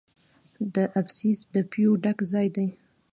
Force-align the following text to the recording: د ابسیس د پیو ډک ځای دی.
د 0.75 0.75
ابسیس 0.99 1.39
د 1.53 1.55
پیو 1.71 1.91
ډک 2.03 2.17
ځای 2.31 2.47
دی. 2.55 2.67